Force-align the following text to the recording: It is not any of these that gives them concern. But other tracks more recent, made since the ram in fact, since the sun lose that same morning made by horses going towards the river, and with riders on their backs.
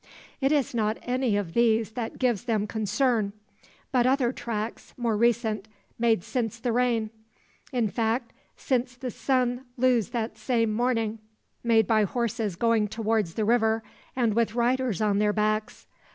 It 0.39 0.51
is 0.51 0.73
not 0.73 0.97
any 1.03 1.37
of 1.37 1.53
these 1.53 1.91
that 1.91 2.17
gives 2.17 2.45
them 2.45 2.65
concern. 2.65 3.33
But 3.91 4.07
other 4.07 4.31
tracks 4.33 4.95
more 4.97 5.15
recent, 5.15 5.67
made 5.99 6.23
since 6.23 6.59
the 6.59 6.71
ram 6.71 7.11
in 7.71 7.87
fact, 7.87 8.33
since 8.57 8.95
the 8.95 9.11
sun 9.11 9.65
lose 9.77 10.09
that 10.09 10.39
same 10.39 10.73
morning 10.73 11.19
made 11.63 11.85
by 11.85 12.05
horses 12.05 12.55
going 12.55 12.87
towards 12.87 13.35
the 13.35 13.45
river, 13.45 13.83
and 14.15 14.33
with 14.33 14.55
riders 14.55 15.03
on 15.03 15.19
their 15.19 15.33
backs. 15.33 15.85